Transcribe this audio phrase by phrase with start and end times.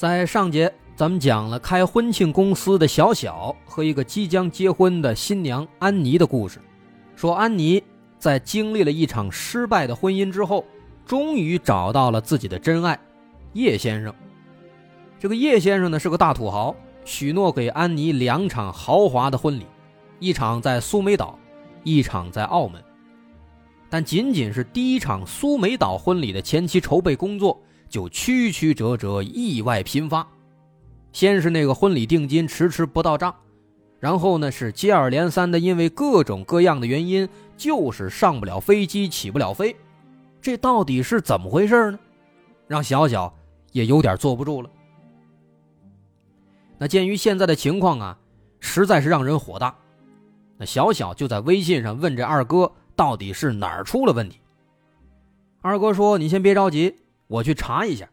[0.00, 6.58] 在上节，咱们讲了开婚庆公司的小小和一个即将结婚的新娘安妮的故事。
[7.14, 7.82] 说安妮
[8.18, 10.64] 在经历了一场失败的婚姻之后，
[11.04, 12.98] 终于找到了自己的真爱
[13.52, 14.10] 叶先生。
[15.18, 16.74] 这个叶先生呢是个大土豪，
[17.04, 19.66] 许诺给安妮两场豪华的婚礼，
[20.18, 21.38] 一场在苏梅岛。
[21.84, 22.82] 一场在澳门，
[23.90, 30.26] 但仅仅是第一场苏梅岛婚礼的前期筹备工作就曲曲折折、意外频发。
[31.12, 33.34] 先是那个婚礼定金迟迟不到账，
[33.98, 39.74] 然后呢是接二连三的因为各种各样的原因，就是上不了飞机、起不了飞。
[40.40, 41.98] 这到底是怎么回事呢？
[42.68, 43.34] 让小小
[43.72, 44.70] 也有点坐不住了。
[46.78, 48.18] 那鉴于现在的情况啊，
[48.60, 49.76] 实在是让人火大。
[50.56, 54.38] 那小小就在微信上问这二哥到底是哪儿出了问题。
[55.60, 56.94] 二哥说：“你先别着急，
[57.30, 58.10] 我去查一下。”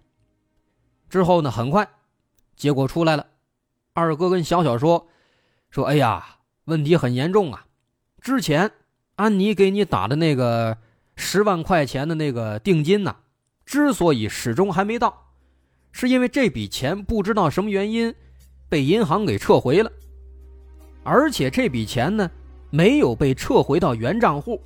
[1.10, 1.90] 之后呢，很快，
[2.56, 3.26] 结果出来了。
[3.94, 5.08] 二哥跟小小说
[5.72, 7.66] ：“说哎呀，问题很严重啊！
[8.22, 8.72] 之前
[9.16, 10.78] 安妮给你打的那个
[11.16, 13.16] 十万块钱的那个定金呢，
[13.66, 15.32] 之所以始终还没到，
[15.92, 18.14] 是因为这笔钱不知道什么原因
[18.70, 19.92] 被银行给撤回了。”
[21.04, 22.30] 而且这笔钱呢，
[22.70, 24.62] 没有被撤回到原账户，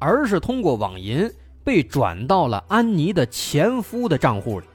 [0.00, 1.32] 而是通过网银
[1.64, 4.66] 被转到了安妮的前夫的账户里。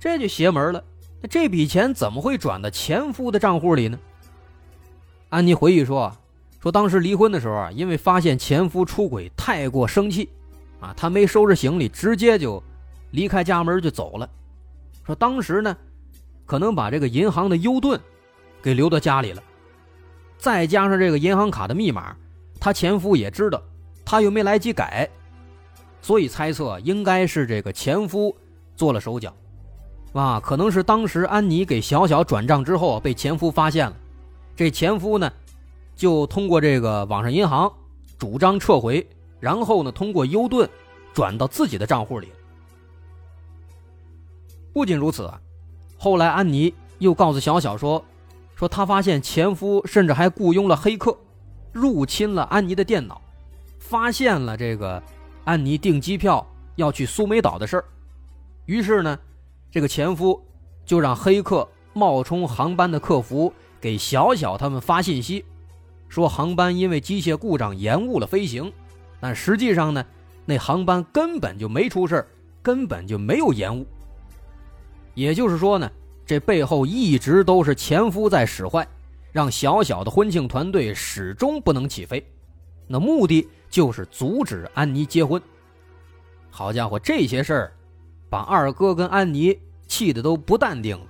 [0.00, 0.82] 这就邪门了。
[1.20, 3.98] 那这笔钱怎么会转到前夫的账户里呢？
[5.28, 6.10] 安妮回忆说
[6.60, 10.28] ：“说当时离婚的时候啊，因为发现前夫出轨，太过生气，
[10.80, 12.62] 啊，她没收拾行李，直接就
[13.10, 14.28] 离开家门就走了。
[15.04, 15.76] 说当时呢，
[16.44, 18.00] 可能把这个银行的 U 盾。”
[18.62, 19.40] 给留到家里了，
[20.38, 22.16] 再加上这个银行卡的密码，
[22.58, 23.62] 她前夫也知道，
[24.06, 25.10] 她又没来及改，
[26.00, 28.34] 所以猜测应该是这个前夫
[28.76, 29.34] 做了手脚，
[30.12, 33.96] 啊，可能是当时安妮给小小转账之后被前夫发现了，
[34.54, 35.30] 这前夫呢，
[35.96, 37.70] 就通过这个网上银行
[38.16, 39.04] 主张撤回，
[39.40, 40.70] 然后呢通过优盾
[41.12, 42.28] 转到自己的账户里。
[44.72, 45.28] 不仅如此，
[45.98, 48.02] 后来安妮又告诉小小说。
[48.54, 51.14] 说她发现前夫甚至还雇佣了黑客，
[51.72, 53.20] 入侵了安妮的电脑，
[53.88, 55.02] 发现了这个
[55.44, 57.84] 安妮订机票要去苏梅岛的事儿。
[58.64, 59.18] 于是呢，
[59.70, 60.42] 这个前夫
[60.84, 65.44] 就让黑客冒充航班的客服给小小他们发信息，
[66.08, 68.72] 说航班因为机械故障延误了飞行，
[69.20, 70.04] 但实际上呢，
[70.44, 72.26] 那航班根本就没出事
[72.62, 73.86] 根本就没有延误。
[75.14, 75.90] 也就是说呢。
[76.28, 78.84] 这背后一直都是前夫在使坏，
[79.30, 82.20] 让小小的婚庆团队始终不能起飞。
[82.86, 85.40] 那目的就是阻止安妮结婚。
[86.50, 87.72] 好家伙，这些事儿
[88.30, 91.06] 把二哥跟安妮气得都不淡定了。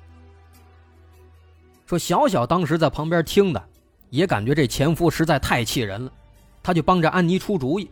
[1.87, 3.69] 说小小当时在旁边听的，
[4.11, 6.13] 也感觉这前夫实在太气人了，
[6.63, 7.91] 他就帮着安妮出主意。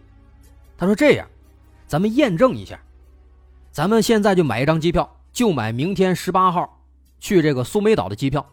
[0.77, 1.29] 他说：“这样，
[1.87, 2.81] 咱们验证一下，
[3.71, 6.71] 咱们现在就买一张机票，就买明天十八号。”
[7.21, 8.45] 去这个苏梅岛的机票，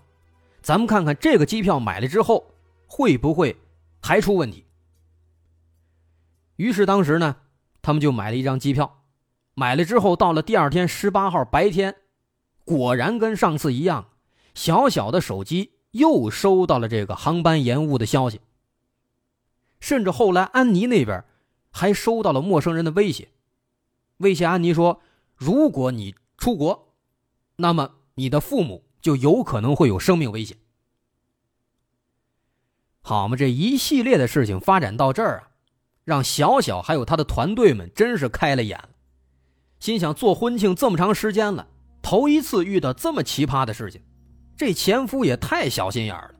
[0.62, 2.46] 咱们看看这个机票买了之后
[2.88, 3.54] 会不会
[4.02, 4.64] 还出问题。
[6.62, 7.38] 于是当时呢，
[7.82, 9.04] 他们就买了一张机票，
[9.56, 11.96] 买了之后到了第二天十八号白天，
[12.64, 14.10] 果然跟上次一样，
[14.54, 18.42] 小小的手机又收到了这个航班延误的消息。
[19.80, 21.24] 甚至后来安妮那边
[21.72, 23.30] 还收到了陌生人的威胁，
[24.18, 25.02] 威胁安妮说
[25.36, 26.94] ：“如果你出国，
[27.56, 30.58] 那么。”你的父母就有可能会有生命危险。
[33.02, 35.51] 好嘛，这一系列的事情发展到这儿啊，
[36.04, 38.90] 让小小还有他的团队们真是开了眼了，
[39.80, 41.68] 心想做婚庆这么长时间了，
[42.02, 44.02] 头一次遇到这么奇葩的事情，
[44.58, 46.32] 这前夫也太小心眼了。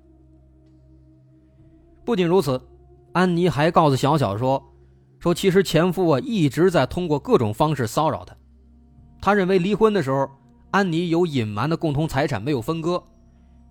[2.04, 2.62] 不仅如此，
[3.14, 4.62] 安妮还告诉小小说，
[5.20, 8.36] 说其实前夫啊一直在通过各种方式骚扰她，
[9.22, 10.30] 他认为离婚的时候。
[10.72, 13.04] 安妮有隐瞒的共同财产没有分割，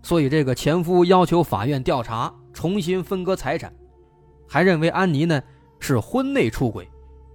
[0.03, 3.73] 所以这个前夫要求法院调查重新分割财产，
[4.47, 5.43] 还认为安妮呢
[5.81, 6.88] 是婚内出轨，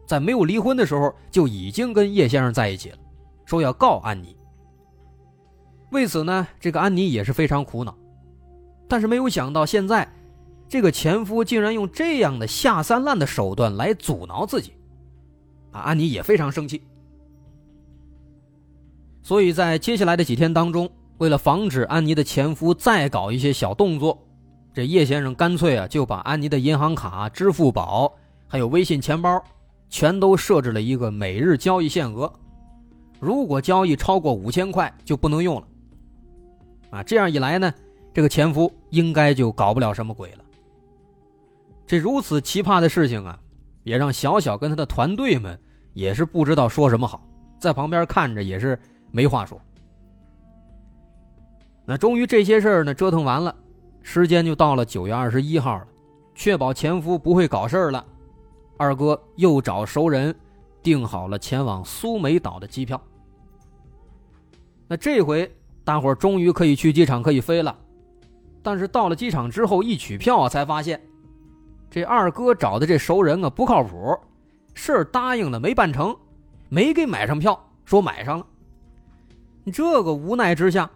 [0.07, 2.97] 在没有离婚的时候就已经跟叶先生在一起了，
[3.43, 4.37] 说要告安妮。
[5.91, 7.95] 为此呢，这个安妮也是非常苦恼，
[8.87, 10.07] 但是没有想到现在，
[10.67, 14.73] 这个前夫竟然用这样的下三滥的手段来阻挠自己，
[15.71, 16.81] 啊，安妮也非常生气。
[19.21, 24.21] 所以在接下来的几天当中，为了防止安妮的前夫再搞一些小动作，
[24.73, 28.13] 这叶先生干脆啊就把安妮的银行卡、支付宝
[28.47, 29.43] 还有微信钱包，
[29.89, 32.31] 全都设置了一个每日交易限额，
[33.19, 35.67] 如果交易超过五千块就不能用了。
[36.91, 37.73] 啊，这样一来呢，
[38.13, 40.43] 这个前夫应该就搞不了什么鬼了。
[41.85, 43.39] 这如此奇葩的事情啊，
[43.83, 45.59] 也让小小跟他的团队们
[45.93, 47.25] 也是不知道说什么好，
[47.59, 48.77] 在旁边看着也是。
[49.11, 49.57] 没话说。
[51.85, 53.55] 那终于这些事儿呢折腾完了，
[54.01, 55.87] 时间就到了九月二十一号了。
[56.33, 58.05] 确保前夫不会搞事儿了，
[58.77, 60.35] 二哥又找熟人
[60.83, 63.01] 订好了前往苏梅岛的机票。
[64.87, 65.51] 那这回
[65.83, 67.75] 大伙终于可以去机场可以飞了，
[68.61, 71.01] 但是到了机场之后一取票啊，才发现
[71.89, 74.17] 这二哥找的这熟人啊不靠谱，
[74.73, 76.15] 事儿答应了没办成，
[76.69, 78.45] 没给买上票，说买上了。
[79.73, 80.89] 这个无奈之下，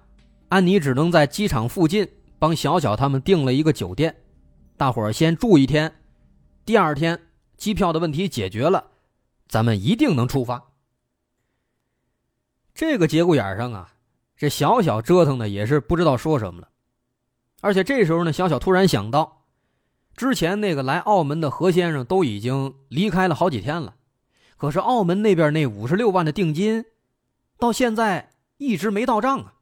[0.49, 4.15] 安妮只能在机场附近帮小小他们订了一个酒店，
[4.77, 5.91] 大伙儿先住一天。
[6.65, 7.19] 第二天
[7.59, 8.87] 机票的问题解决了，
[9.47, 10.71] 咱们一定能出发。
[12.73, 13.93] 这个节骨眼上啊，
[14.35, 16.69] 这小小折腾的也是不知道说什么了。
[17.61, 19.43] 而且这时候呢，小小突然想到，
[20.15, 23.95] 之前那个来澳门的何先生都已经离开了好几天了，
[24.57, 26.85] 可是澳门那边那五十六万的定金，
[27.59, 28.31] 到现在。
[28.61, 29.53] 一直没到账啊，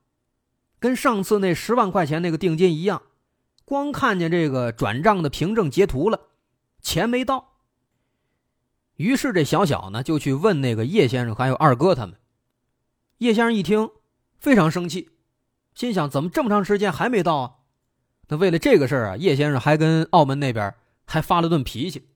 [0.79, 3.03] 跟上次那十万块钱那个定金一样，
[3.63, 6.29] 光看见这个转账的凭证截图了，
[6.81, 7.56] 钱没到。
[8.97, 12.15] 于是这小小呢就去问那个叶先生还有二哥他们。
[13.19, 13.89] 叶先生一听，
[14.39, 15.09] 非常生气，
[15.73, 17.53] 心想怎么这么长时间还没到啊？
[18.27, 20.73] 那为了这个事儿啊，叶先生还跟澳门那边
[21.05, 22.09] 还发了顿脾气，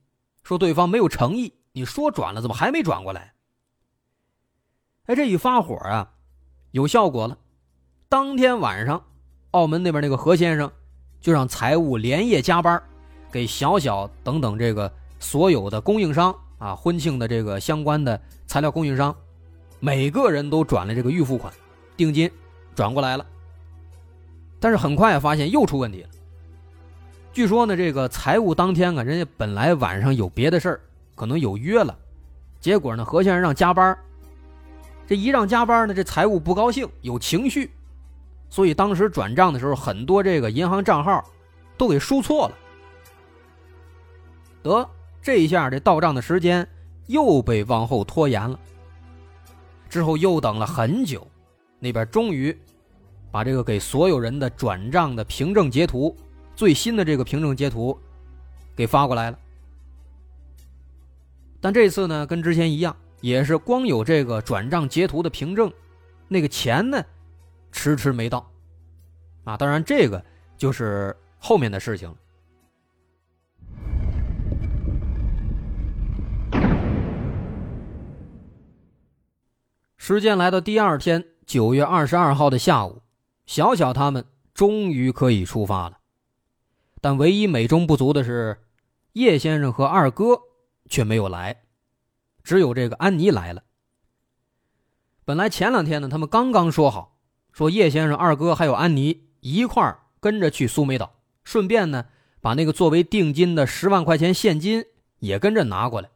[0.44, 3.34] 说对方没有诚意，你说转了怎么还没转过来？
[5.06, 6.14] 哎，这一发火啊！
[6.72, 7.38] 有效果了，
[8.08, 9.04] 当天晚上，
[9.52, 10.72] 澳门那边那个何先生
[11.20, 12.82] 就让财务连夜加班，
[13.32, 19.16] 给小小等等这个所有的供应商啊，婚庆的这个相关的材料供应商，
[19.80, 21.52] 每个人都转了这个预付款，
[21.98, 22.30] 定金
[22.76, 23.26] 转过来了。
[24.60, 26.10] 但是很快发现又出问题了。
[27.34, 30.82] 据说呢，这个财务当天啊，人家本来晚上有别的事儿，
[31.16, 31.98] 可能有约了，
[32.60, 33.98] 结果呢，何先生让加班。
[35.08, 37.72] 这一让加班呢，这财务不高兴，有情绪，
[38.52, 41.26] 所以当时转账的时候，很多这个银行账号
[41.76, 42.56] 都给输错了。
[44.62, 44.88] 得，
[45.22, 46.68] 这一下这到账的时间
[47.08, 48.60] 又被往后拖延了。
[49.90, 51.28] 之后又等了很久，
[51.80, 52.58] 那边终于
[53.32, 56.16] 把这个给所有人的转账的凭证截图，
[56.56, 57.98] 最新的这个凭证截图
[58.76, 59.40] 给发过来了。
[61.60, 62.96] 但这次呢，跟之前一样。
[63.22, 65.72] 也是光有这个转账截图的凭证，
[66.28, 67.06] 那个钱呢，
[67.72, 68.52] 迟迟没到，
[69.44, 70.26] 啊，当然这个
[70.58, 72.16] 就是后面的事情了。
[80.14, 83.02] 时间来到第二天，九月二十二号的下午，
[83.46, 86.00] 小小他们终于可以出发了，
[87.00, 88.58] 但唯一美中不足的是，
[89.14, 90.38] 叶先生和二哥
[90.90, 91.62] 却没有来。
[92.44, 93.64] 只有这个安妮来了。
[95.24, 97.18] 本来前两天呢，他们刚刚说好，
[97.54, 101.14] 说叶先生、二哥还有安妮一块儿跟着去苏梅岛，
[101.46, 102.08] 顺便呢
[102.42, 104.84] 把那个作为定金的十万块钱现金
[105.20, 106.10] 也跟着拿过来。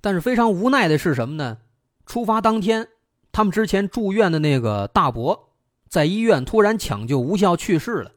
[0.00, 1.58] 但是非常无奈的是什么呢？
[2.06, 2.88] 出发当天，
[3.32, 5.54] 他们之前住院的那个大伯
[5.88, 8.12] 在医院突然抢救无效去世了，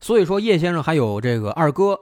[0.00, 1.98] 所以说叶先生还有这个二哥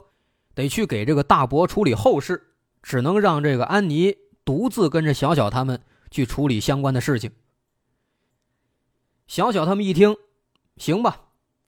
[0.55, 4.17] 得去给这个大伯处理后事，只能让这个安妮。
[4.45, 7.33] 独自跟着小小他们去处理相关的事情。
[9.27, 10.17] 小小他们一听，
[10.79, 11.25] 行吧。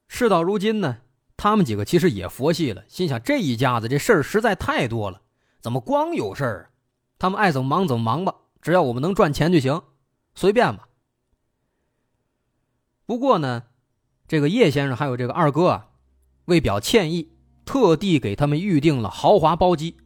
[0.08, 0.96] 事到如今呢，
[1.36, 5.20] 他们几个其实也佛系了，心想这一家子这事儿实在太多了，
[5.60, 6.70] 怎么光有事儿？
[7.18, 9.82] 他们爱怎么忙怎么忙吧，只要我们能赚钱就行，
[10.34, 10.88] 随便吧。
[13.06, 13.64] 不过呢，
[14.28, 15.88] 这个叶先生还有这个二哥啊，
[16.46, 17.32] 为表歉意，
[17.64, 19.96] 特地给他们预定了豪华包机。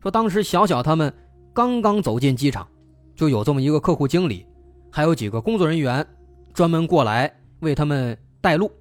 [0.00, 1.14] 说当时小小他们。
[1.54, 2.66] 刚刚走进机场，
[3.14, 4.46] 就有这么一个客户经理，
[4.90, 6.06] 还有几个工作人员，
[6.54, 7.30] 专门过来
[7.60, 8.72] 为他们带路。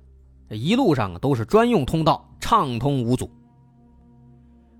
[0.49, 3.29] 一路上都是专用通道，畅通无阻。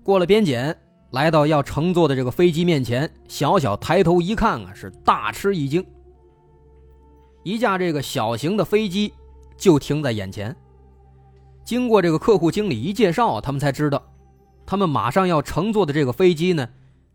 [0.02, 0.74] 过了边检，
[1.12, 5.84] 来到要乘坐的这个飞机面前，小小抬头一看啊，是大吃一惊。
[7.42, 9.12] 一架这个小型的飞机
[9.56, 10.56] 就停在眼前。
[11.64, 14.02] 经过这个客户经理一介绍，他们才知道，
[14.64, 16.66] 他们马上要乘坐的这个飞机呢，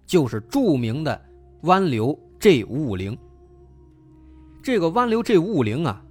[0.06, 1.20] 就是著名的
[1.62, 3.18] 湾流 G 五五零。
[4.62, 6.04] 这个湾流 G 五五零啊，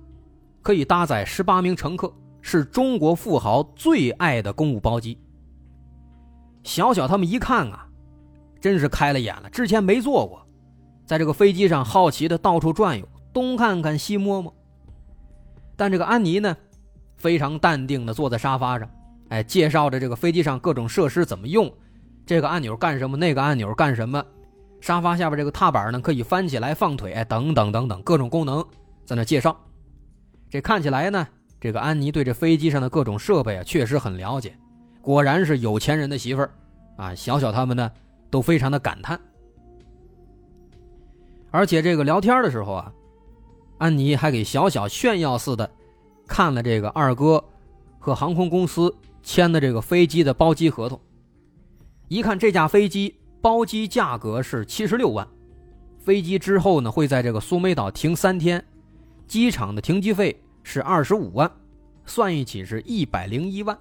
[0.60, 5.16] 可以搭载十八名乘客，是中国富豪最爱的公务包机。
[6.66, 7.86] 小小他们一看啊，
[8.60, 10.44] 真是开了眼了，之前没坐过，
[11.06, 14.52] 在这个飞机上好奇的到处转悠，东看看西摸摸。
[15.76, 16.56] 但这个安妮呢？
[17.16, 18.90] 非常淡定的坐在沙发上，
[19.30, 21.72] 哎，介绍着这个飞机上各种设施怎么用，
[22.26, 24.22] 这个按钮干什么，那个按钮干什么，
[24.80, 28.62] 沙发下边这个踏板呢可以翻起来放腿，等等等等各种功能
[29.06, 29.56] 在那介绍。
[30.50, 31.26] 这看起来呢，
[31.58, 34.54] 这个安妮对这飞机上的各种设备啊确实很了解，
[35.06, 36.50] 果然是有钱人的媳妇儿
[36.96, 37.14] 啊！
[37.14, 37.88] 小小他们呢
[38.28, 39.16] 都非常的感叹。
[41.52, 42.92] 而且这个聊天的时候啊，
[43.78, 45.70] 安妮还给小小炫耀似的。
[46.26, 47.42] 看了这个二哥
[48.00, 51.00] 和航空公司签的这个飞机的包机合同，
[52.08, 55.24] 一看这架飞机包机价格是七十六万，
[56.00, 58.60] 飞机之后呢会在这个苏梅岛停三天，
[59.28, 61.48] 机场的停机费是二十五万，
[62.06, 63.78] 算一起是一百零一万，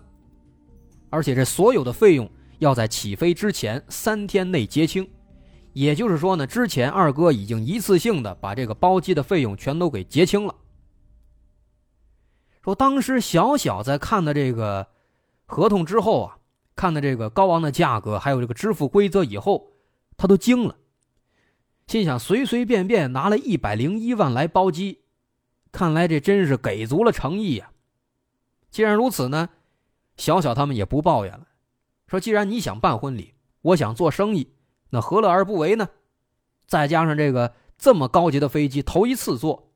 [1.15, 2.29] 而且这所有的费用
[2.59, 5.09] 要在起飞之前三天内结清，
[5.71, 10.53] 也就是说呢，之前二哥已经一次性的把这个包机的费用全都给结清了。
[12.61, 14.87] 说当时小小在看的这个
[15.45, 16.37] 合同之后啊，
[16.75, 19.71] 看的这个高昂的价格，还有这个支付规则以后，
[20.17, 20.75] 他都惊了，
[21.87, 24.99] 心想随随便便拿了一百零一万来包机，
[25.71, 27.71] 看来这真是给足了诚意呀。
[28.69, 29.47] 既然如此呢，
[30.17, 31.47] 小小他们也不抱怨了，
[32.07, 34.53] 说既然你想办婚礼，我想做生意，
[34.89, 35.89] 那何乐而不为呢？
[36.67, 39.71] 再加上这个这么高级的飞机头一次坐，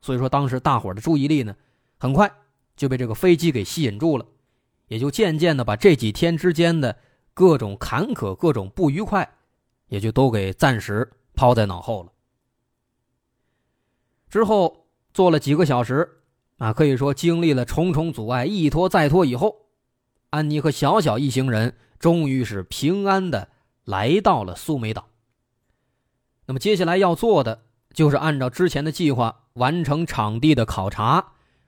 [0.00, 1.54] 所以说当时大伙的注意力呢。
[1.96, 2.30] 很快
[2.76, 4.26] 就被这个飞机给吸引住了，
[4.88, 6.98] 也就渐渐的把这几天之间的
[7.32, 9.36] 各种坎坷、各种不愉快，
[9.86, 12.12] 也就都给暂时抛在脑后了。
[14.28, 16.20] 之后坐了几个小时，
[16.58, 19.63] 啊，可以说经历了重重阻碍，一拖再拖以后，
[20.34, 23.48] 安妮和小小一行人终于是平安的
[23.84, 25.06] 来到了苏梅岛。
[26.46, 27.62] 那么接下来要做的
[27.92, 31.24] 就是按照之前的计划完成场地的考察。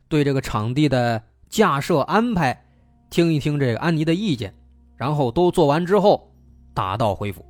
[0.09, 2.65] 对这个场地的架设安排，
[3.11, 4.55] 听一听这个安妮的意见，
[4.97, 6.33] 然后都做完之后，
[6.73, 7.45] 打道回府。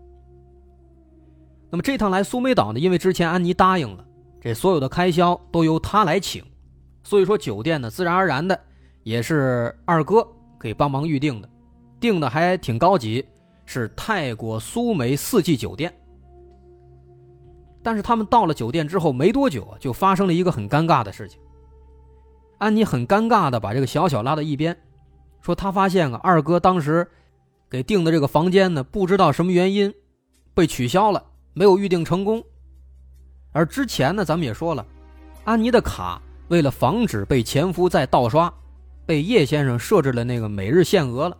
[1.70, 4.06] 那么这趟来苏梅岛呢，因为之前安妮答应了，
[4.40, 6.42] 这所有的开销都由她来请，
[7.04, 8.58] 所以说酒店呢，自然而然的
[9.02, 10.26] 也是二哥
[10.66, 11.48] 给帮忙预定的，
[12.00, 13.24] 订的还挺高级，
[13.66, 15.96] 是泰国苏梅四季酒店。
[17.84, 21.38] 但是他们到了酒店之后没多久，就发生了一个很尴尬的事情。
[22.58, 24.76] 安妮很尴尬的把这个小小拉到一边，
[25.40, 27.08] 说：“她发现啊，二哥当时
[27.70, 29.94] 给订的这个房间呢，不知道什么原因
[30.52, 32.42] 被取消了，没有预定成功。
[33.52, 34.84] 而之前呢，咱们也说了，
[35.44, 38.52] 安妮的卡为了防止被前夫再盗刷，
[39.06, 41.36] 被叶先生设置了那个每日限额了，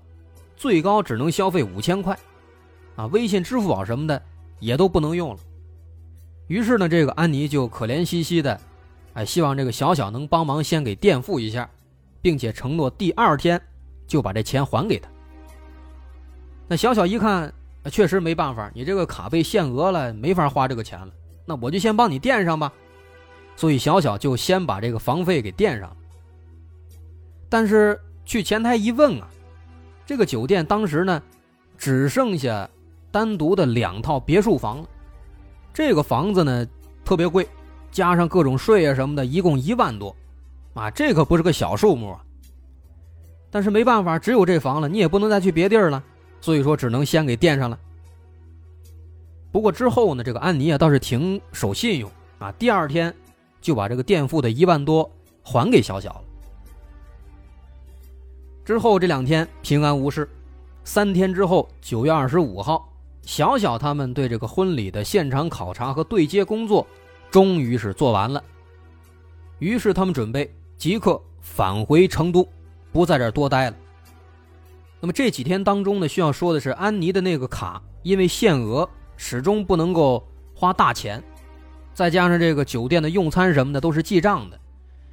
[0.56, 2.16] 最高只能消费五千块，
[2.94, 4.22] 啊，微信、支付宝什么的
[4.60, 5.40] 也都不能用了。
[6.46, 8.58] 于是呢，这个安妮就可怜兮兮的。”
[9.14, 11.66] 哎，希望这个小小能帮忙先给垫付一下，
[12.20, 13.58] 并且承诺第二天
[14.06, 15.08] 就把这钱还给他。
[16.68, 17.50] 那小小一看，
[17.90, 21.08] 确实没办法，你这个卡被限额了，没法花这个钱了。
[21.46, 22.70] 那我就先帮你垫上吧。
[23.56, 25.96] 所以小小就先把这个房费给垫上了。
[27.48, 29.28] 但是去前台一问啊，
[30.04, 31.22] 这个酒店当时呢，
[31.76, 32.68] 只剩下
[33.10, 34.88] 单独的两套别墅房了。
[35.72, 36.66] 这个房子呢，
[37.04, 37.48] 特别贵。
[37.92, 40.14] 加上各种税啊什么的，一共一万多，
[40.74, 42.22] 啊，这可不是个小数目啊。
[43.50, 46.02] 但是没办法，只有这房了，你也不能再去别地儿了，
[46.42, 47.78] 所以说只能先给垫上了。
[49.50, 53.14] 不过之后呢，这个安妮啊倒是挺守信用啊，第二天
[53.62, 55.10] 就把这个垫付的一万多
[55.42, 56.24] 还给小小了。
[58.66, 60.28] 之后这两天平安无事，
[60.82, 62.92] 三天之后，九月二十五号，
[63.22, 66.84] 小小他们对这个婚礼的现场考察和对接工作。
[67.30, 68.42] 终于是做完了，
[69.60, 72.48] 于是他们准备即刻返回成都，
[72.90, 73.76] 不在这多待了。
[74.98, 81.22] 那么这几天当中呢，需要说的是，安妮的那个卡因为限额，始终不能够花大钱，
[81.94, 84.58] 再加上这个酒店的用餐什么的都是记账的，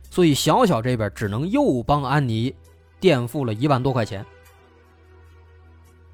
[0.09, 2.55] 所以小小这边只能又帮安妮
[3.03, 4.25] 垫付了一万多块钱。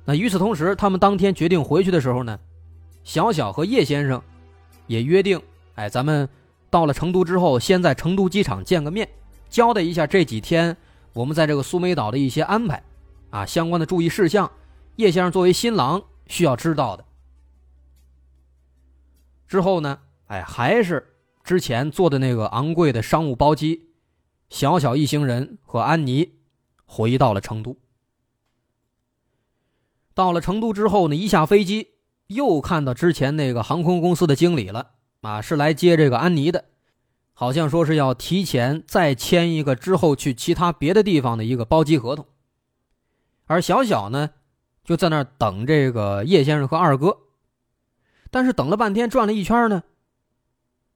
[0.05, 2.39] 那与此同时，他们当天决定回去的时候呢，
[3.03, 4.19] 小小和叶先生
[4.87, 5.39] 也约定。
[5.75, 6.27] 哎，咱们
[6.67, 9.07] 到了成都之后，先在成都机场见个面，
[9.49, 10.75] 交代一下这几天
[11.13, 12.81] 我们在这个苏梅岛的一些安排，
[13.29, 14.51] 啊，相关的注意事项，
[14.95, 17.05] 叶先生作为新郎需要知道的。
[19.47, 21.05] 之后呢，哎，还是
[21.43, 23.91] 之前坐的那个昂贵的商务包机，
[24.49, 26.38] 小小一行人和安妮
[26.91, 27.77] 回到了成都。
[30.15, 31.91] 到了成都之后呢，一下飞机
[32.27, 36.65] 又看到之前那个航空公司的经理了啊，是来接这个安妮的，
[37.33, 42.25] 好像说是要提前再签一个之后去其他别的地方的一个包机合同。
[43.45, 44.31] 而小小呢，
[44.83, 47.17] 就在那儿等这个叶先生和二哥，
[48.31, 49.83] 但是等了半天，转了一圈呢，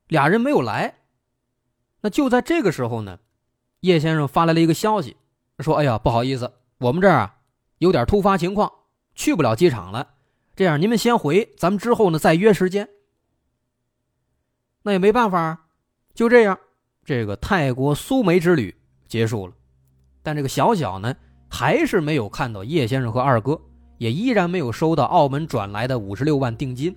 [0.07, 0.95] 俩人没有来。
[2.01, 3.19] 那就在这个时候呢，
[3.79, 5.15] 叶先生发来了一个消息，
[5.59, 7.35] 说：“哎呀，不好意思，我们这儿啊
[7.77, 8.71] 有点突发情况。”
[9.15, 10.07] 去不了机场了，
[10.55, 12.89] 这样你们先回，咱们之后呢再约时间。
[14.81, 15.67] 那也没办法，
[16.15, 16.57] 就这样，
[17.05, 18.75] 这个泰国苏梅之旅
[19.07, 19.53] 结束了。
[20.23, 21.15] 但这个小小呢，
[21.47, 23.61] 还是没有看到叶先生和二哥，
[23.99, 26.95] 也依然没有收到澳门转来的五十六万定金。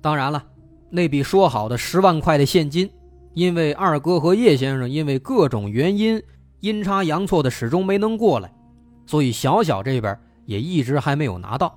[0.00, 0.46] 当然了，
[0.90, 2.88] 那笔说好的十万块的现金，
[3.34, 6.22] 因为二哥和叶先生因为各种原因
[6.62, 8.52] 阴差阳错的始终没能过来，
[9.06, 10.18] 所以小小这边。
[10.44, 11.72] 也一直还没有拿到，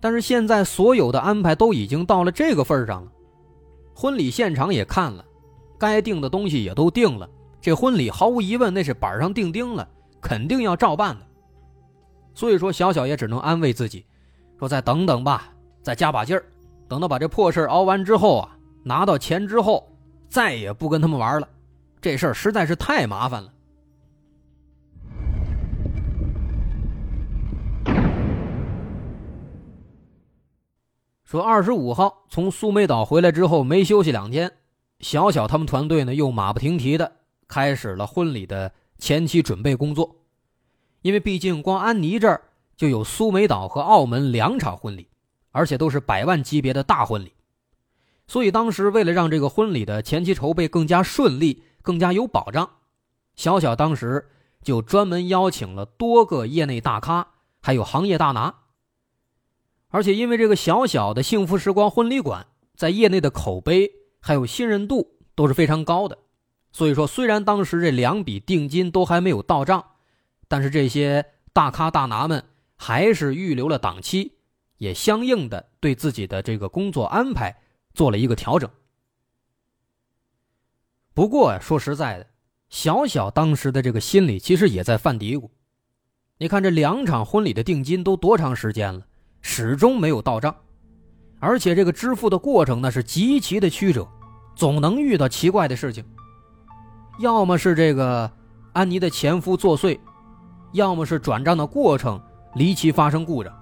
[0.00, 3.10] 但是现在所有的安排都已经到了这个份上了，
[3.96, 5.24] 婚礼现场也看了，
[5.76, 7.28] 该定的东西也都定了，
[7.60, 9.86] 这婚礼毫无疑问那是板上钉钉了，
[10.20, 11.26] 肯定要照办的。
[12.32, 14.06] 所以说，小小也只能安慰自己，
[14.56, 15.52] 说再等等吧，
[15.82, 16.44] 再加把劲儿，
[16.88, 19.84] 等到把这破事熬完之后啊，拿到钱之后，
[20.28, 21.48] 再也不跟他们玩了，
[22.04, 23.50] 这事儿实在是太麻烦了。
[31.24, 34.52] 说二十五号从苏梅岛回来之后，没休息两天，
[35.00, 37.10] 小小他们团队呢又马不停蹄的
[37.48, 40.14] 开始了婚礼的前期准备工作。
[41.00, 42.42] 因为毕竟光安妮这儿
[42.76, 45.08] 就有苏梅岛和澳门两场婚礼，
[45.52, 47.32] 而且都是百万级别的大婚礼，
[48.26, 52.68] 所以当时为了让这个婚礼的前期筹备更加顺利、更加有保障，
[53.36, 54.30] 小小当时
[54.62, 57.28] 就专门邀请了多个业内大咖，
[57.60, 58.54] 还有行业大拿。
[59.90, 66.18] 而且因为这个小小的幸福时光婚礼馆在业内的口碑还有信任度都是非常高的，
[66.72, 69.84] 所以说虽然当时这两笔定金都还没有到账，
[70.48, 72.42] 但是这些大咖大拿们
[72.76, 74.32] 还是预留了档期，
[74.78, 77.54] 也相应的对自己的这个工作安排
[77.92, 78.70] 做了一个调整。
[81.14, 82.26] 不过说实在的，
[82.70, 85.48] 小小当时的这个心里其实也在犯嘀咕，
[86.38, 89.00] 你看这两场婚礼的定金都多长时间了？
[89.40, 90.52] 始终没有到账，
[91.38, 94.08] 而且这个支付的过程呢是极其的曲折，
[94.56, 96.04] 总能遇到奇怪的事情。
[97.20, 98.28] 要么是这个
[98.72, 99.96] 安妮的前夫作祟，
[100.72, 102.20] 要么是转账的过程
[102.56, 103.52] 离奇发生故障，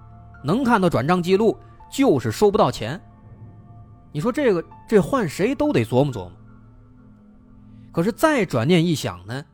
[0.42, 1.54] 能看到转账记录
[1.90, 2.98] 就是收不到钱。
[4.10, 6.32] 你说这个这换谁都得琢磨琢磨。
[7.92, 9.44] 可是再转念一想呢，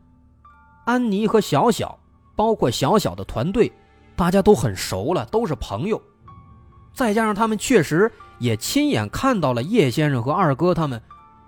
[0.87, 1.99] 安妮和小小，
[2.37, 3.73] 包括小小的团队，
[4.15, 6.01] 大家都很熟了，都是朋友。
[6.95, 11.03] 再加上他们确实也亲眼看到了叶先生和二哥他们，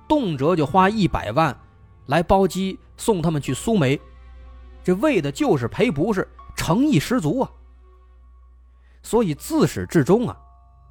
[0.09, 1.57] 动辄就花一百万
[2.07, 4.01] 来包机送他们去苏梅，
[4.83, 7.51] 这为的就是赔不是，诚意十足啊。
[9.03, 10.37] 所以自始至终啊，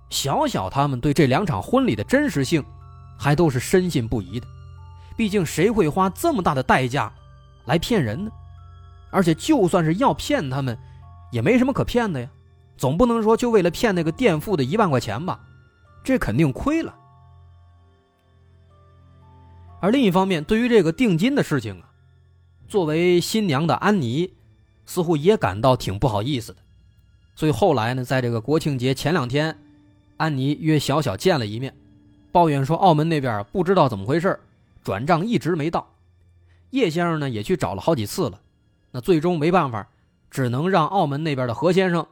[0.10, 2.64] 小小他们对这两场婚礼的真实性，
[3.18, 4.48] 还都是深信不疑的。
[5.20, 7.12] 毕竟谁会花这么大的代价
[7.66, 8.32] 来骗人呢？
[9.12, 10.80] 而且就算是要骗他们，
[11.30, 12.30] 也没什么可骗的呀。
[12.78, 15.42] 总不能说就为了骗那个垫付的一万块钱吧，
[16.06, 16.96] 这肯定亏了。
[19.82, 21.92] 而另一方面，对于这个定金的事情啊，
[22.70, 24.36] 作为新娘的安妮
[24.86, 26.62] 似乎也感到挺不好意思的。
[27.36, 29.60] 所以后来呢，在这个国庆节前两天，
[30.16, 31.76] 安妮约小小见了一面，
[32.32, 34.40] 抱怨说澳门那边不知道怎么回事，
[34.84, 35.96] 转账一直没到。
[36.72, 38.42] 叶先生呢也去找了好几次了，
[38.92, 39.90] 那最终没办法，
[40.30, 42.06] 只能让澳门那边的何先生。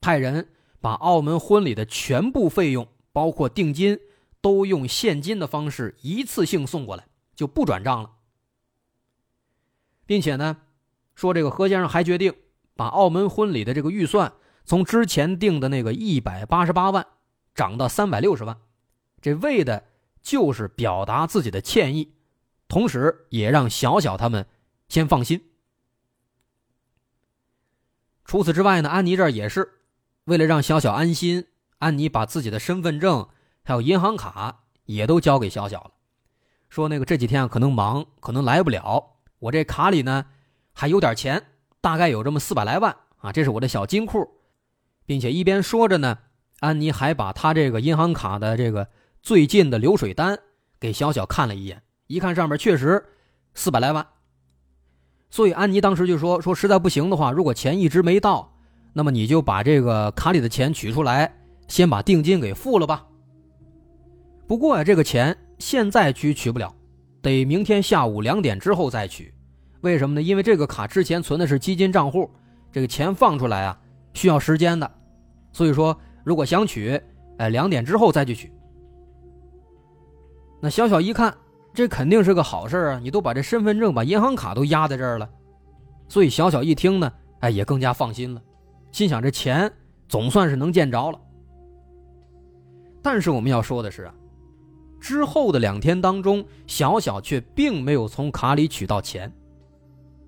[0.00, 0.48] 派人
[0.80, 3.98] 把澳门婚礼的全部费用，包括定金，
[4.42, 8.10] 都用现金的方式一次性送过来，就不转账了。
[10.04, 10.58] 并且呢，
[11.14, 12.34] 说这个何先生还决定
[12.76, 14.34] 把澳门婚礼的这个预算
[14.66, 17.06] 从之前定的那个一百八十八万
[17.54, 18.58] 涨到三百六十万，
[19.22, 19.84] 这为的
[20.24, 22.14] 就是表达自己的歉意，
[22.66, 24.46] 同时也让小小他们
[24.88, 25.52] 先放心。
[28.24, 29.70] 除此之外呢，安妮这儿也是。
[30.24, 33.28] 为了让小小安心，安妮把自己的身份证
[33.62, 35.90] 还有银行卡也都交给小小了，
[36.70, 39.18] 说那个这几天啊可能忙，可能来不了。
[39.38, 40.24] 我这卡里呢
[40.72, 41.48] 还有点钱，
[41.82, 44.26] 大概有这么四百来万啊，这是我的小金库，
[45.04, 46.20] 并且一边说着呢，
[46.60, 48.88] 安妮还把他这个银行卡的这个
[49.24, 50.38] 最近的流水单
[50.78, 53.02] 给小小看了一眼，一看上面确实
[53.54, 54.06] 四百来万。
[55.30, 58.54] 所以安妮当时就说：“说实在不行的话，如果钱一直没到，
[58.92, 61.34] 那么你就把这个卡里的钱取出来，
[61.68, 63.06] 先把定金给付了吧。
[64.46, 66.74] 不过呀，这个钱现在取取不了，
[67.22, 69.32] 得明天下午两点之后再取。
[69.80, 70.20] 为什么呢？
[70.20, 72.30] 因为这个卡之前存的是基金账户，
[72.70, 73.80] 这个钱放出来啊
[74.12, 74.92] 需要时间的。
[75.50, 77.00] 所以说，如果想取，
[77.38, 78.52] 哎，两点之后再去取。
[80.64, 81.32] 那小小一看。”
[81.74, 83.00] 这肯定是个好事啊！
[83.02, 85.28] 你都把这身份证、把银行卡都压在这儿了，
[86.08, 88.40] 所以小小一听呢，哎，也更加放心了，
[88.92, 89.68] 心想这钱
[90.08, 91.18] 总算是能见着了。
[93.02, 94.14] 但是我们要说的是啊，
[95.00, 99.28] 之后的两天当中，小小却并没有从卡里取到钱。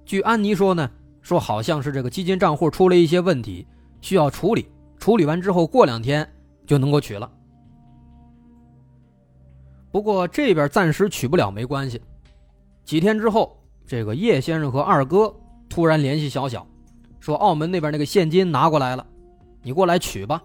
[0.05, 0.91] 据安妮说呢，
[1.23, 3.65] 说好像是这个基金账户出了一些问题，
[4.01, 4.67] 需要处理，
[4.99, 6.29] 处理完之后过两天
[6.67, 7.31] 就能够取了。
[9.97, 11.99] 不过这边暂时取不了没关系，
[12.85, 15.35] 几天之后，这个叶先生和二哥
[15.71, 16.67] 突然联系小小，
[17.19, 19.07] 说澳门那边那个现金拿过来了，
[19.63, 20.43] 你过来取吧。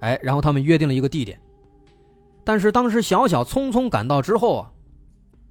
[0.00, 1.40] 哎，然后他们约定了一个地点，
[2.42, 4.72] 但是当时小小匆匆赶到之后啊，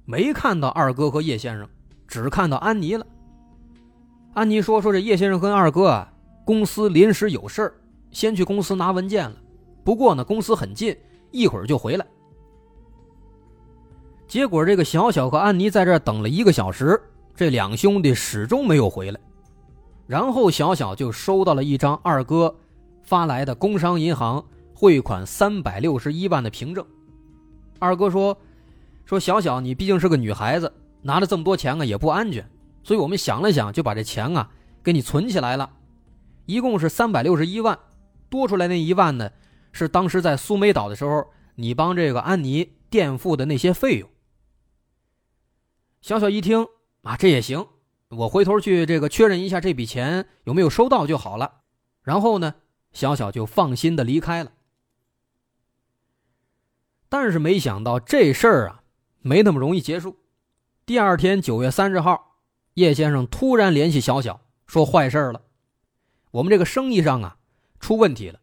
[0.04, 1.66] 没看到二哥和叶先生，
[2.06, 3.06] 只看到安妮了。
[4.34, 6.12] 安妮说：“说这叶先生跟二哥啊，
[6.44, 7.74] 公司临时有事儿，
[8.10, 9.36] 先去公司拿文件了。
[9.82, 10.94] 不过呢，公司很近，
[11.30, 12.06] 一会儿就回来。”
[14.30, 17.02] 结果，这个小小和安妮在这等了一个小时，
[17.34, 19.18] 这两兄弟始终没有回来。
[20.06, 22.54] 然后，小小就收到了一张二哥
[23.02, 26.86] 发来的工商银行汇款三百六十一万的凭证。
[27.80, 28.38] 二哥说
[29.04, 32.48] ：“说小小，你毕竟是个女孩子，拿了这么多钱啊，也不安全，
[32.84, 34.48] 所以我们想了想，就把这钱啊
[34.80, 35.68] 给你存起来了。
[36.46, 37.76] 一共是三百六十一万，
[38.28, 39.28] 多出来那一万呢，
[39.72, 44.08] 是当时在苏梅岛的时候，你帮这个安妮垫付的那些费用。”
[46.00, 46.66] 小小一听
[47.02, 47.66] 啊，这也行，
[48.08, 51.60] 我回头去这个确认一下这笔钱有没有收到就好了。
[52.02, 52.54] 然后呢，
[52.92, 54.52] 小小就放心的离开了。
[57.10, 58.82] 但是没想到这事儿啊，
[59.20, 60.16] 没那么容易结束。
[60.86, 62.38] 第二天九月三十号，
[62.74, 65.42] 叶先生突然联系小小，说坏事了，
[66.30, 67.36] 我们这个生意上啊
[67.78, 68.40] 出问题了。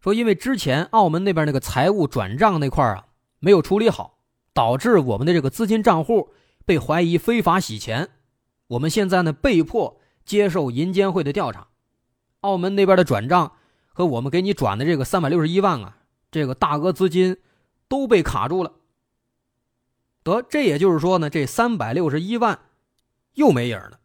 [0.00, 3.08] 说因为之前澳门那边那个财务转账那块啊
[3.40, 4.20] 没有处理好，
[4.54, 6.32] 导致我们的这个资金账户。
[6.66, 8.10] 被怀疑非法洗钱，
[8.66, 11.68] 我们现在呢被迫接受银监会的调查。
[12.40, 13.52] 澳门那边的转账
[13.86, 15.98] 和我们给你转的这个三百六十一万啊，
[16.30, 17.38] 这个大额资金
[17.88, 18.72] 都被卡住了。
[20.24, 22.58] 得，这也就是说呢，这三百六十一万
[23.34, 24.00] 又没影了。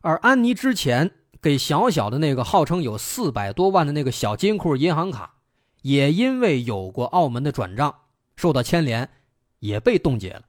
[0.00, 1.10] 而安妮之前
[1.42, 5.34] 给小小的那个号称有四百多万的那个小金库银行卡，
[5.82, 8.02] 也因为有过澳门的转账
[8.36, 9.10] 受到牵连，
[9.58, 10.42] 也被冻结了。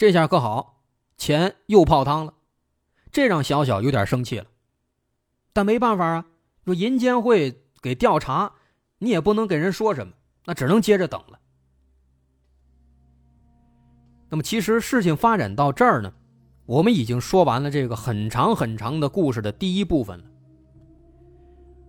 [0.00, 0.80] 这下可好，
[1.18, 2.32] 钱又泡汤了，
[3.12, 4.46] 这让小小有点生气了。
[5.52, 6.24] 但没办法啊，
[6.64, 8.50] 说银监会给调查，
[9.00, 10.14] 你也不能给人说什么，
[10.46, 11.38] 那只能接着等了。
[14.30, 16.10] 那么，其实事情发展到这儿呢，
[16.64, 20.24] 我们已经说完了这个很长很长的故事的第一部分了。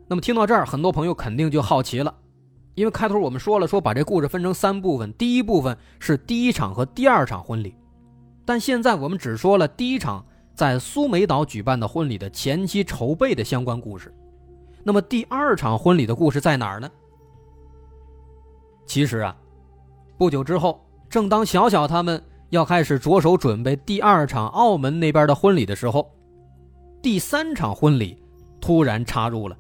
[0.09, 2.13] 那么，听到这儿，很多朋友肯定就好奇了，
[2.75, 7.73] 因为开头我们说了，说把这故事分成三部分，第一部分是第一场和第二场婚礼。
[8.45, 14.13] 但现在我们只说了第一场在苏梅岛举办的婚礼的前期筹备的相关故事，
[14.83, 16.89] 那么第二场婚礼的故事在哪儿呢？
[18.85, 19.35] 其实啊，
[20.17, 26.11] 不久之后，正当小小他们要开始着手准备第二场澳门那边的婚礼的时候，
[27.01, 28.21] 第三场婚礼
[28.59, 29.57] 突然插入了。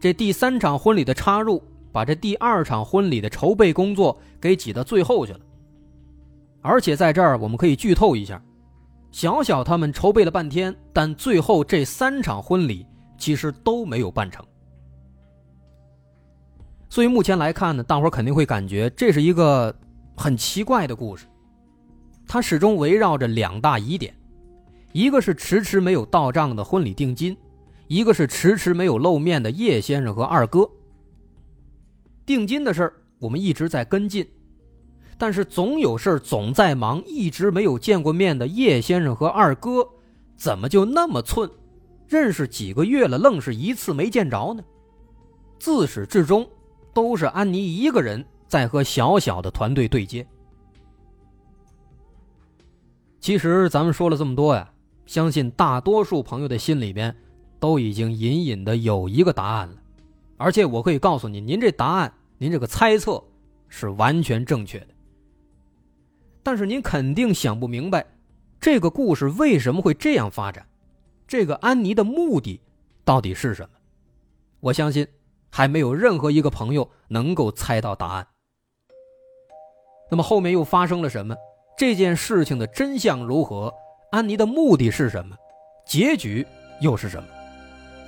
[0.00, 5.40] 这第三场婚礼的插入，把这第二场婚礼的筹备工作给挤到最后去了。
[6.64, 8.42] 而且在这儿，我们可以剧透一下，
[9.12, 12.86] 小小他们筹备了半天，但最后这三场婚礼
[13.18, 14.42] 其实都没有办成。
[16.88, 19.76] 所以目前来看呢，大伙肯定会感觉这是一个
[20.16, 21.26] 很奇怪的故事，
[22.26, 24.16] 它始终围绕着两大疑点，
[24.92, 27.36] 一个是迟迟没有到账的婚礼定金，
[27.88, 30.66] 一个是迟迟没有露面的叶先生和二哥。
[32.24, 34.26] 定金的事儿，我们一直在跟进。
[35.16, 39.88] 但是总有事总在忙，一直没有见过面的叶先生和二哥，
[40.36, 41.48] 怎么就那么寸？
[42.06, 44.62] 认识几个月了，愣是一次没见着呢？
[45.58, 46.46] 自始至终，
[46.92, 50.26] 都是安妮一个人在和小小的团队对接。
[53.20, 54.70] 其实咱们说了这么多呀，
[55.06, 57.14] 相信大多数朋友的心里边
[57.58, 59.76] 都已经隐隐的有一个答案了，
[60.36, 63.22] 而且我可以告诉你，您这答案，您这个猜测
[63.68, 64.88] 是完全正确的。
[66.54, 68.06] 但是您肯定想不明白，
[68.60, 70.64] 这个故事为什么会这样发展，
[71.26, 72.60] 这个安妮的目的
[73.04, 73.70] 到底是什么？
[74.60, 75.04] 我相信
[75.50, 78.24] 还没有任何一个朋友能够猜到答案。
[80.08, 81.34] 那么后面又发生了什么？
[81.76, 83.74] 这件事情的真相如何？
[84.12, 85.36] 安妮的目的是什么？
[85.84, 86.46] 结局
[86.80, 87.28] 又是什么？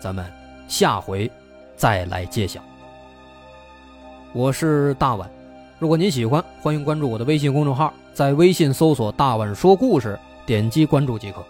[0.01, 0.25] 咱们
[0.69, 1.29] 下回
[1.77, 2.63] 再来揭晓。
[4.33, 5.29] 我是大碗，
[5.81, 11.45] 如果您喜欢，欢迎关注我的微信公众号，在微信搜索“大碗说故事”，点击关注即可。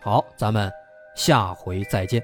[0.00, 0.72] 好，咱们
[1.14, 2.22] 下回再见。